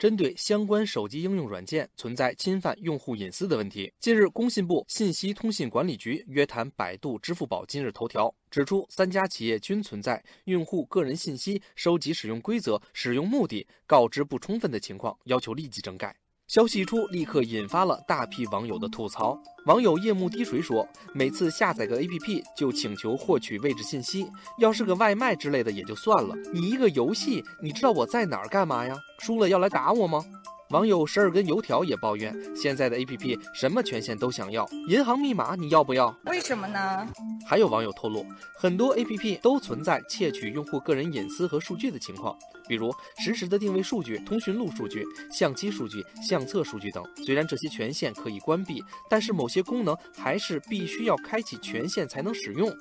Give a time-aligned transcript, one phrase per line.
[0.00, 16.16] 针对相关手机应用软件存在侵犯用户隐私的问题，近日，工信部信息通信管理局约谈百度、支付宝、今日头条，指出三家企业均存在用户个人信息收集使用规则、使用目的告知不充分的情况，要求立即整改。
[16.50, 19.40] 消息一出，立刻引发了大批网友的吐槽。
[19.66, 20.84] 网友夜幕滴水说
[21.14, 24.26] ：“每次下载个 APP 就请求获取位置信息，
[24.58, 28.98] 要是个外卖之类的也就算了，你一个游戏，你知道我在哪儿干嘛呀？
[29.20, 30.24] 输了要来打我吗？”
[30.70, 36.16] 网友十二根油条也抱怨，现在的 A P P 什么权限都想要，银行密码你要不要？
[36.26, 37.08] 为什么呢？
[37.44, 38.24] 还有网友透露，
[38.56, 42.38] 很多 A P P 都存在窃取用户个人隐私和数据的情况，
[42.68, 47.04] 比如实时的定位数据、通讯录数据、相机数据、相册数据等。
[47.26, 52.72] 虽然这些权限可以关闭，但是某些功能还是必须要开启权限才能使用。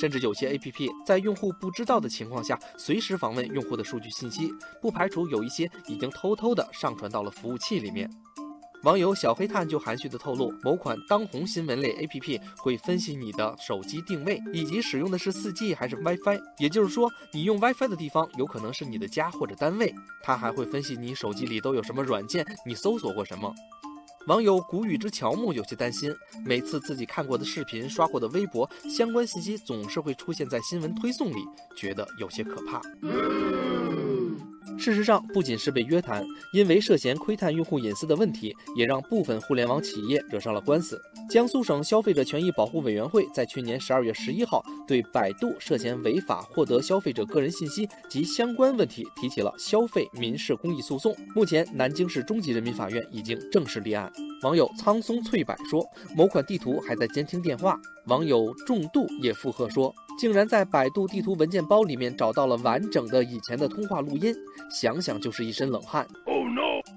[0.00, 8.10] 甚至有些 APP 在用户不知道的情况下，随时访问用户的数据信息，不排除有一些已经偷偷的上传到了服务器里面。
[8.84, 19.94] 网友小黑炭就含蓄的透露，某款当红新闻类 APP 会分析你的手机定位，以及使用的是 4G 还是 WiFi，也就是说，你用 WiFi 的地方有可能是你的家或者单位。
[20.22, 23.54] 它还会分析你手机里都有什么软件，你搜索过什么。
[24.26, 32.80] 网友谷雨之乔木有些担心，每次自己看过的视频、刷过的微博相关信息总是会出现在新闻推送里，觉得有些可怕。
[34.78, 41.00] 事实上，不仅是被约谈，因为涉嫌窥探用户隐私的问题，也让部分互联网企业惹上了官司。
[41.28, 51.14] 江苏省消费者权益保护委员会在去年十二月十一号对百度涉嫌违法获得消费者个人信息及相关问题提起了消费民事公益诉讼。
[51.34, 54.10] 目前，南京市中级人民法院已经正式立案。
[54.42, 57.78] 网友苍松翠柏说，某款地图还在监听电话。
[58.06, 59.94] 网友重度也附和说。
[60.20, 64.36] 竟然在百度地图文件包里面找到了完整的以前的通话录音，
[64.70, 66.06] 想想就是一身冷汗。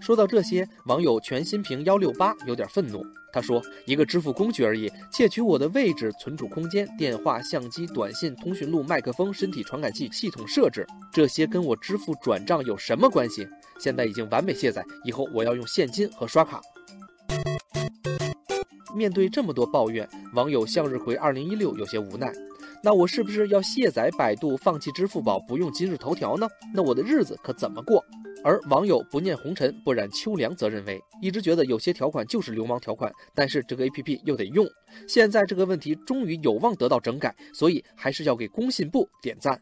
[0.01, 3.01] 说到这些，网友全新屏幺六八有点愤怒。
[3.31, 13.47] 他说：“一个支付工具而已，窃取我的位置、存储空间、电话、相机、短信、通讯录、麦克风、身体传感器、系统设置，这些跟我支付转账有什么关系？
[13.79, 16.59] 现在已经完美卸载，以后我要用现金和刷卡。”
[18.93, 22.31] 面对这么多抱怨，网友向日葵二零一六有些无奈。
[22.85, 26.45] 那我是不是要卸载百度，放弃支付宝，不用今日头条呢？
[26.73, 28.03] 那我的日子可怎么过？
[28.43, 34.67] 而网友不念红尘不染秋凉则认为，一直觉得有些条款就是流氓条款，但是这个 A P P 又得用。
[35.07, 39.57] 现在这个问题终于有望得到整改，所以还是要给工信部点赞。